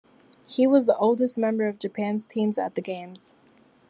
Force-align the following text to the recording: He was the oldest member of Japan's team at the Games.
He 0.47 0.65
was 0.65 0.87
the 0.87 0.97
oldest 0.97 1.37
member 1.37 1.67
of 1.67 1.77
Japan's 1.77 2.25
team 2.25 2.51
at 2.57 2.73
the 2.73 2.81
Games. 2.81 3.35